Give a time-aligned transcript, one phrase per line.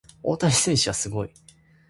[0.23, 1.31] 大谷選手はすごい。